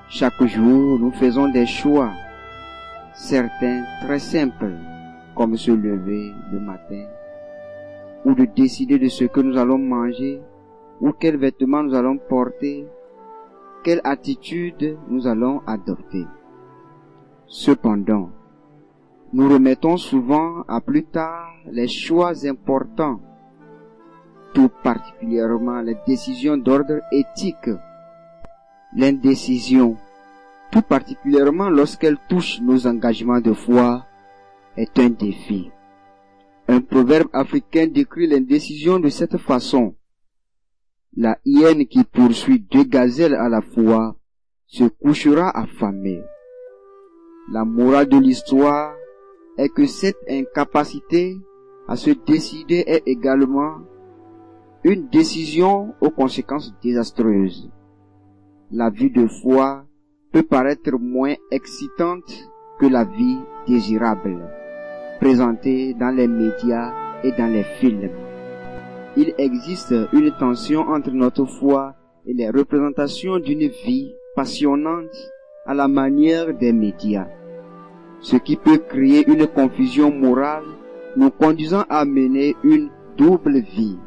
Chaque 0.07 0.45
jour, 0.45 0.99
nous 0.99 1.11
faisons 1.11 1.49
des 1.49 1.65
choix, 1.65 2.11
certains 3.15 3.83
très 4.01 4.19
simples, 4.19 4.73
comme 5.35 5.57
se 5.57 5.71
lever 5.71 6.31
le 6.51 6.59
matin, 6.59 7.07
ou 8.23 8.35
de 8.35 8.45
décider 8.45 8.99
de 8.99 9.07
ce 9.07 9.25
que 9.25 9.41
nous 9.41 9.57
allons 9.57 9.79
manger, 9.79 10.41
ou 11.01 11.11
quels 11.11 11.37
vêtements 11.37 11.81
nous 11.81 11.95
allons 11.95 12.19
porter, 12.19 12.85
quelle 13.83 14.01
attitude 14.03 14.95
nous 15.09 15.25
allons 15.25 15.61
adopter. 15.65 16.27
Cependant, 17.47 18.29
nous 19.33 19.49
remettons 19.49 19.97
souvent 19.97 20.61
à 20.67 20.81
plus 20.81 21.03
tard 21.03 21.51
les 21.71 21.87
choix 21.87 22.45
importants, 22.45 23.19
tout 24.53 24.69
particulièrement 24.83 25.81
les 25.81 25.97
décisions 26.05 26.57
d'ordre 26.57 27.01
éthique. 27.11 27.71
L'indécision, 28.97 29.97
tout 30.71 30.81
particulièrement 30.81 31.69
lorsqu'elle 31.69 32.17
touche 32.29 32.61
nos 32.61 32.87
engagements 32.87 33.41
de 33.41 33.51
foi, 33.51 34.05
est 34.77 34.97
un 34.99 35.09
défi. 35.09 35.69
Un 36.69 36.79
proverbe 36.79 37.27
africain 37.33 37.87
décrit 37.87 38.25
l'indécision 38.25 38.99
de 38.99 39.09
cette 39.09 39.37
façon. 39.37 39.95
La 41.17 41.37
hyène 41.43 41.85
qui 41.87 42.05
poursuit 42.05 42.59
deux 42.59 42.83
gazelles 42.83 43.35
à 43.35 43.49
la 43.49 43.61
fois 43.61 44.15
se 44.65 44.85
couchera 44.85 45.49
affamée. 45.49 46.21
La 47.51 47.65
morale 47.65 48.07
de 48.07 48.17
l'histoire 48.17 48.95
est 49.57 49.69
que 49.69 49.85
cette 49.85 50.17
incapacité 50.29 51.37
à 51.87 51.97
se 51.97 52.11
décider 52.11 52.83
est 52.87 53.03
également 53.05 53.81
une 54.85 55.09
décision 55.09 55.93
aux 55.99 56.11
conséquences 56.11 56.73
désastreuses. 56.81 57.69
La 58.71 58.89
vie 58.89 59.11
de 59.11 59.27
foi 59.27 59.85
peut 60.31 60.41
paraître 60.41 60.97
moins 60.99 61.35
excitante 61.51 62.49
que 62.79 62.87
la 62.87 63.03
vie 63.03 63.37
désirable 63.67 64.39
présentés 65.19 65.93
dans 65.93 66.09
les 66.09 66.27
médias 66.27 66.91
et 67.23 67.31
dans 67.31 67.45
les 67.45 67.63
films. 67.63 68.09
Il 69.17 69.35
existe 69.37 69.93
une 70.13 70.31
tension 70.31 70.81
entre 70.81 71.11
notre 71.11 71.45
foi 71.45 71.93
et 72.25 72.33
les 72.33 72.49
représentations 72.49 73.37
d'une 73.37 73.67
vie 73.85 74.11
passionnante 74.35 75.15
à 75.67 75.75
la 75.75 75.87
manière 75.87 76.51
des 76.57 76.73
médias, 76.73 77.27
ce 78.19 78.35
qui 78.35 78.55
peut 78.57 78.79
créer 78.79 79.29
une 79.29 79.45
confusion 79.45 80.11
morale 80.11 80.65
nous 81.15 81.29
conduisant 81.29 81.85
à 81.87 82.03
mener 82.03 82.55
une 82.63 82.89
double 83.15 83.59
vie, 83.59 83.99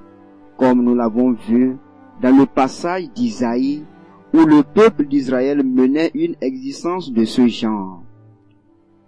comme 0.57 0.83
nous 0.83 0.97
l'avons 0.97 1.31
vu 1.33 1.77
dans 2.21 2.37
le 2.37 2.45
passage 2.45 3.09
d'Isaïe 3.13 3.85
où 4.35 4.45
le 4.45 4.63
peuple 4.63 5.07
d'Israël 5.07 5.63
menait 5.65 6.11
une 6.15 6.37
existence 6.41 7.13
de 7.13 7.25
ce 7.25 7.47
genre. 7.49 8.03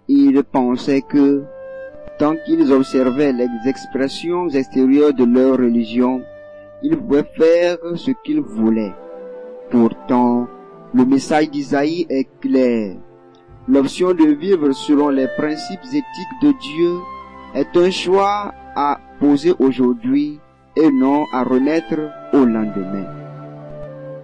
Il 0.07 0.43
pensait 0.43 1.01
que 1.01 1.43
tant 2.17 2.35
qu'ils 2.45 2.71
observaient 2.71 3.33
les 3.33 3.47
expressions 3.65 4.49
extérieures 4.49 5.13
de 5.13 5.23
leur 5.23 5.57
religion, 5.57 6.21
ils 6.83 6.97
pouvaient 6.97 7.29
faire 7.35 7.77
ce 7.95 8.11
qu'ils 8.23 8.41
voulaient. 8.41 8.93
Pourtant, 9.69 10.47
le 10.93 11.05
message 11.05 11.49
d'Isaïe 11.51 12.05
est 12.09 12.27
clair. 12.41 12.97
L'option 13.67 14.13
de 14.13 14.25
vivre 14.25 14.71
selon 14.73 15.09
les 15.09 15.27
principes 15.37 15.85
éthiques 15.85 16.41
de 16.41 16.51
Dieu 16.59 16.91
est 17.53 17.77
un 17.77 17.91
choix 17.91 18.53
à 18.75 18.99
poser 19.19 19.53
aujourd'hui 19.59 20.39
et 20.75 20.91
non 20.91 21.25
à 21.31 21.43
remettre 21.43 22.09
au 22.33 22.43
lendemain. 22.45 23.20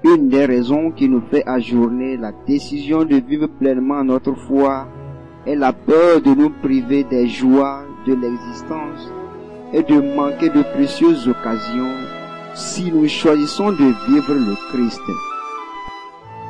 Une 0.03 0.29
des 0.29 0.45
raisons 0.45 0.91
qui 0.91 1.09
nous 1.09 1.21
fait 1.31 1.43
ajourner 1.47 2.17
la 2.17 2.31
décision 2.45 3.03
de 3.03 3.15
vivre 3.15 3.47
pleinement 3.47 4.03
notre 4.03 4.35
foi 4.35 4.87
est 5.45 5.55
la 5.55 5.73
peur 5.73 6.21
de 6.21 6.35
nous 6.35 6.51
priver 6.61 7.03
des 7.03 7.27
joies 7.27 7.81
de 8.05 8.13
l'existence 8.13 9.11
et 9.73 9.81
de 9.81 10.15
manquer 10.15 10.49
de 10.49 10.61
précieuses 10.75 11.27
occasions 11.27 11.95
si 12.53 12.91
nous 12.91 13.07
choisissons 13.07 13.71
de 13.71 13.93
vivre 14.07 14.33
le 14.33 14.55
Christ. 14.69 15.01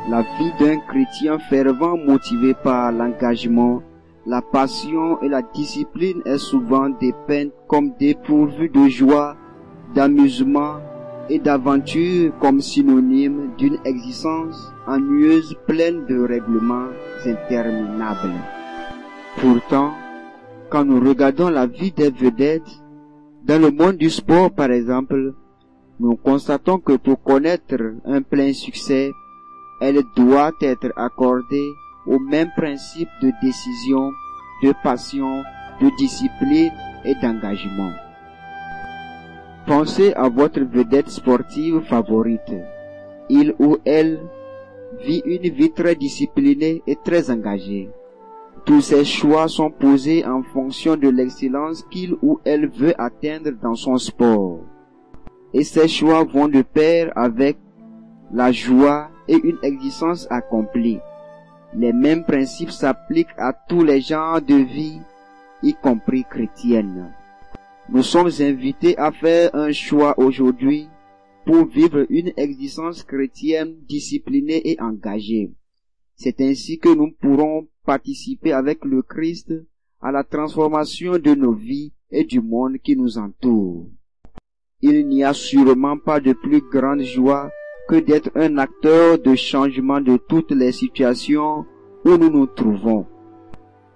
La 0.10 0.22
vie 0.22 0.52
d'un 0.60 0.80
chrétien 0.80 1.40
fervent 1.50 1.98
motivé 1.98 2.54
par 2.54 2.92
l'engagement, 2.92 3.82
la 4.26 4.42
passion 4.42 5.22
et 5.22 5.30
la 5.30 5.42
discipline 5.42 6.22
est 6.26 6.38
souvent 6.38 6.90
dépeinte 6.90 7.52
comme 7.68 7.94
dépourvue 7.98 8.70
de 8.70 8.90
joie, 8.90 9.38
d'amusement 9.96 10.80
et 11.30 11.40
d'aventure 11.40 12.32
comme 12.40 12.62
synonyme 12.62 13.52
d'une 13.58 13.78
existence 13.86 14.72
ennuyeuse 14.88 15.56
pleine 15.68 16.06
de 16.06 16.20
règlements 16.20 16.90
interminables. 17.26 18.40
Pourtant, 19.38 19.94
quand 20.70 20.86
nous 20.86 21.00
regardons 21.00 21.50
la 21.50 21.66
vie 21.66 21.92
des 21.92 22.12
vedettes, 22.12 22.82
dans 23.44 23.62
le 23.62 23.72
monde 23.72 23.98
du 23.98 24.10
sport 24.10 24.52
par 24.52 24.72
exemple, 24.72 25.34
nous 26.00 26.16
constatons 26.16 26.80
que 26.80 26.94
pour 26.94 27.22
connaître 27.24 27.76
un 28.06 28.22
plein 28.22 28.54
succès, 28.54 29.12
elle 29.82 30.02
doit 30.16 30.52
être 30.62 30.92
accordée 30.96 31.70
au 32.06 32.20
même 32.20 32.50
principe 32.56 33.10
de 33.22 33.32
décision, 33.42 34.12
de 34.64 34.74
passion, 34.84 35.44
de 35.82 35.90
discipline 35.98 36.72
et 37.06 37.16
d'engagement. 37.22 37.92
Pensez 39.68 40.14
à 40.14 40.30
votre 40.30 40.62
vedette 40.62 41.10
sportive 41.10 41.82
favorite. 41.90 42.54
Il 43.28 43.54
ou 43.60 43.76
elle 43.84 44.18
vit 45.04 45.22
une 45.26 45.52
vie 45.54 45.74
très 45.74 45.94
disciplinée 45.94 46.82
et 46.88 46.96
très 46.96 47.30
engagée. 47.30 47.90
Tous 48.66 48.80
ses 48.80 49.04
choix 49.04 49.50
sont 49.50 49.70
posés 49.70 50.26
en 50.26 50.42
fonction 50.42 50.96
de 50.96 51.10
l'excellence 51.10 51.84
qu'il 51.92 52.16
ou 52.22 52.40
elle 52.46 52.70
veut 52.70 52.94
atteindre 52.98 53.52
dans 53.62 53.76
son 53.76 53.98
sport. 53.98 54.62
Et 55.54 55.66
ces 55.66 55.90
choix 55.90 56.24
vont 56.24 56.48
de 56.48 56.62
pair 56.62 57.12
avec 57.18 57.58
la 58.32 58.54
joie 58.54 59.10
et 59.28 59.36
une 59.36 59.60
existence 59.64 60.28
accomplie. 60.30 61.00
Les 61.74 61.92
mêmes 61.92 62.24
principes 62.24 62.72
s'appliquent 62.72 63.38
à 63.38 63.52
tous 63.52 63.84
les 63.84 64.00
genres 64.00 64.42
de 64.42 64.56
vie, 64.56 65.02
y 65.62 65.74
compris 65.74 66.24
chrétienne. 66.24 67.12
Nous 67.90 68.04
sommes 68.04 68.32
invités 68.42 68.98
à 68.98 69.14
faire 69.14 69.56
un 69.56 69.72
choix 69.72 70.20
aujourd'hui 70.20 70.88
pour 71.46 71.66
vivre 71.66 72.06
une 72.10 72.34
existence 72.36 73.04
chrétienne 73.04 73.76
disciplinée 73.88 74.62
et 74.70 74.82
engagée. 74.82 75.54
C'est 76.16 76.42
ainsi 76.42 76.80
que 76.80 76.94
nous 76.94 77.12
pourrons 77.12 77.68
participer 77.86 78.52
avec 78.52 78.84
le 78.84 79.02
Christ 79.02 79.54
à 80.02 80.12
la 80.12 80.26
transformation 80.26 81.18
de 81.18 81.34
nos 81.34 81.54
vies 81.54 81.94
et 82.12 82.26
du 82.26 82.42
monde 82.42 82.78
qui 82.84 82.98
nous 82.98 83.18
entoure. 83.18 83.88
Il 84.82 85.08
n'y 85.08 85.24
a 85.24 85.34
sûrement 85.34 85.98
pas 85.98 86.20
de 86.20 86.34
plus 86.34 86.62
grande 86.62 87.04
joie 87.04 87.50
que 87.88 87.96
d'être 87.96 88.32
un 88.36 88.58
acteur 88.58 89.18
de 89.18 89.34
changement 89.36 90.02
de 90.02 90.18
toutes 90.18 90.52
les 90.52 90.74
situations 90.74 91.66
où 92.04 92.18
nous 92.18 92.30
nous 92.30 92.48
trouvons. 92.48 93.08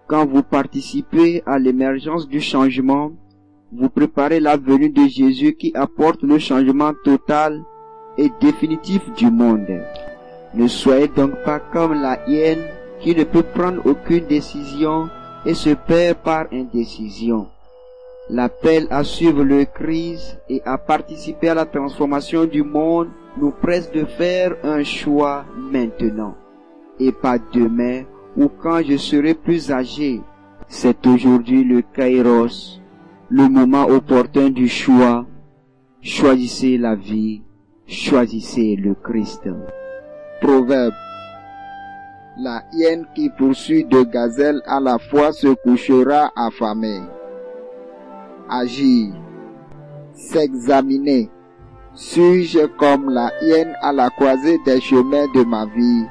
Quand 0.08 0.26
vous 0.26 0.44
participez 0.44 1.44
à 1.46 1.60
l'émergence 1.60 2.28
du 2.28 2.40
changement, 2.40 3.12
vous 3.72 3.90
préparez 3.90 4.40
la 4.40 4.58
venue 4.58 4.90
de 4.90 5.08
Jésus 5.08 5.54
qui 5.54 5.72
apporte 5.76 6.24
le 6.24 6.40
changement 6.40 6.92
total 7.04 7.64
et 8.18 8.30
définitif 8.42 9.02
du 9.14 9.32
monde. 9.32 9.82
Ne 10.54 10.68
soyez 10.68 11.08
donc 11.08 11.32
pas 11.46 11.60
comme 11.60 11.94
la 11.94 12.20
hyène 12.28 12.64
qui 13.00 13.16
ne 13.16 13.24
peut 13.24 13.44
prendre 13.44 13.82
aucune 13.86 14.26
décision 14.26 15.10
et 15.46 15.54
se 15.54 15.70
perd 15.70 16.18
par 16.18 16.48
indécision. 16.52 17.48
L'appel 18.30 18.88
à 18.90 19.04
suivre 19.04 19.44
le 19.44 19.66
Christ 19.66 20.40
et 20.50 20.62
à 20.66 20.78
participer 20.78 21.50
à 21.50 21.54
la 21.54 21.66
transformation 21.66 22.46
du 22.46 22.64
monde 22.64 23.08
nous 23.38 23.52
presse 23.52 23.92
de 23.92 24.06
faire 24.06 24.56
un 24.64 24.84
choix 24.84 25.46
maintenant 25.72 26.36
et 27.00 27.12
pas 27.12 27.38
demain 27.54 28.04
ou 28.38 28.50
quand 28.50 28.82
je 28.84 28.98
serai 28.98 29.34
plus 29.34 29.72
âgé. 29.72 30.22
C'est 30.68 31.06
aujourd'hui 31.08 31.64
le 31.64 31.82
kairos, 31.82 32.81
le 33.32 33.48
moment 33.48 33.86
opportun 33.86 34.50
du 34.50 34.68
choix. 34.68 35.26
Choisissez 36.02 36.78
la 36.78 36.96
vie, 36.96 37.42
choisissez 37.88 38.76
le 38.76 38.94
Christ. 38.94 39.48
Proverbe. 40.42 40.94
La 42.38 42.64
hyène 42.74 43.06
qui 43.16 43.30
poursuit 43.30 43.86
deux 43.86 44.04
gazelles 44.04 44.62
à 44.66 44.82
la 44.82 44.98
fois 44.98 45.32
se 45.32 45.48
couchera 45.64 46.32
affamée. 46.36 47.02
Agir. 48.50 49.14
S'examiner. 50.14 51.30
Suis-je 51.94 52.66
comme 52.78 53.10
la 53.10 53.32
hyène 53.42 53.76
à 53.82 53.94
la 53.94 54.10
croisée 54.10 54.60
des 54.66 54.82
chemins 54.82 55.28
de 55.34 55.44
ma 55.44 55.66
vie, 55.68 56.06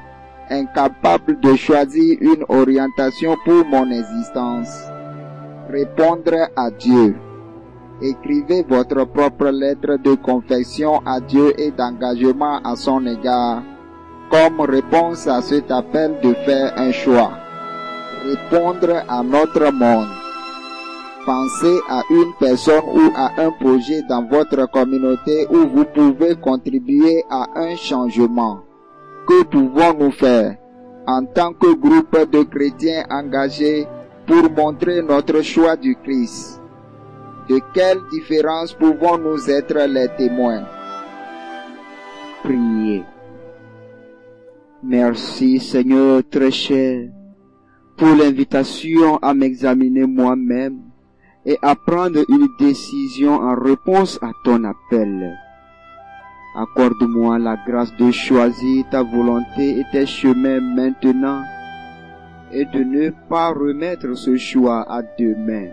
incapable 0.48 1.38
de 1.40 1.54
choisir 1.54 2.16
une 2.20 2.44
orientation 2.48 3.36
pour 3.44 3.66
mon 3.66 3.90
existence? 3.90 4.90
Répondre 5.72 6.48
à 6.56 6.70
Dieu. 6.70 7.14
Écrivez 8.02 8.64
votre 8.68 9.04
propre 9.04 9.50
lettre 9.50 9.98
de 10.02 10.14
confession 10.14 11.00
à 11.06 11.20
Dieu 11.20 11.52
et 11.60 11.70
d'engagement 11.70 12.58
à 12.64 12.74
son 12.74 13.06
égard 13.06 13.62
comme 14.30 14.60
réponse 14.62 15.28
à 15.28 15.40
cet 15.42 15.70
appel 15.70 16.16
de 16.22 16.32
faire 16.44 16.72
un 16.76 16.90
choix. 16.90 17.30
Répondre 18.24 19.04
à 19.08 19.22
notre 19.22 19.72
monde. 19.72 20.08
Pensez 21.24 21.78
à 21.88 22.02
une 22.10 22.32
personne 22.40 22.82
ou 22.92 23.12
à 23.14 23.30
un 23.40 23.50
projet 23.52 24.02
dans 24.08 24.24
votre 24.24 24.68
communauté 24.72 25.46
où 25.50 25.68
vous 25.68 25.84
pouvez 25.84 26.34
contribuer 26.34 27.22
à 27.30 27.46
un 27.54 27.76
changement. 27.76 28.60
Que 29.28 29.44
pouvons-nous 29.44 30.10
faire 30.10 30.56
en 31.06 31.24
tant 31.26 31.52
que 31.52 31.74
groupe 31.74 32.30
de 32.32 32.42
chrétiens 32.42 33.04
engagés 33.10 33.86
pour 34.30 34.48
montrer 34.48 35.02
notre 35.02 35.42
choix 35.42 35.74
du 35.74 35.96
Christ 35.96 36.62
De 37.48 37.58
quelle 37.74 37.98
différence 38.12 38.72
pouvons-nous 38.72 39.50
être 39.50 39.88
les 39.88 40.08
témoins? 40.16 40.62
Priez. 42.44 43.02
Merci 44.84 45.58
Seigneur 45.58 46.22
très 46.30 46.52
cher 46.52 47.08
pour 47.96 48.14
l'invitation 48.14 49.16
à 49.16 49.34
m'examiner 49.34 50.06
moi-même 50.06 50.78
et 51.44 51.58
à 51.60 51.74
prendre 51.74 52.22
une 52.28 52.46
décision 52.56 53.32
en 53.32 53.56
réponse 53.56 54.16
à 54.22 54.30
ton 54.44 54.62
appel. 54.62 55.36
Accorde-moi 56.56 57.36
la 57.40 57.56
grâce 57.66 57.92
de 57.96 58.12
choisir 58.12 58.84
ta 58.92 59.02
volonté 59.02 59.80
et 59.80 59.84
tes 59.90 60.06
chemins 60.06 60.60
maintenant 60.60 61.42
et 62.52 62.64
de 62.64 62.82
ne 62.82 63.10
pas 63.28 63.50
remettre 63.50 64.14
ce 64.16 64.36
choix 64.36 64.82
à 64.90 65.02
demain. 65.02 65.70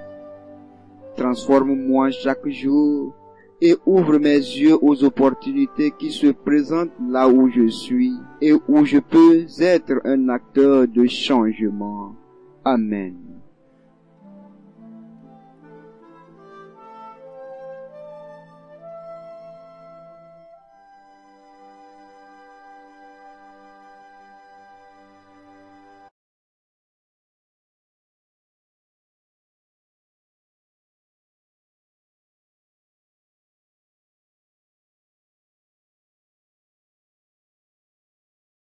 Transforme-moi 1.15 2.11
chaque 2.11 2.47
jour 2.47 3.15
et 3.61 3.75
ouvre 3.85 4.19
mes 4.19 4.37
yeux 4.37 4.77
aux 4.81 5.03
opportunités 5.03 5.91
qui 5.97 6.11
se 6.11 6.27
présentent 6.27 6.91
là 7.09 7.27
où 7.27 7.49
je 7.49 7.67
suis 7.67 8.13
et 8.41 8.53
où 8.53 8.85
je 8.85 8.99
peux 8.99 9.45
être 9.59 10.01
un 10.05 10.29
acteur 10.29 10.87
de 10.87 11.07
changement. 11.07 12.15
Amen. 12.63 13.26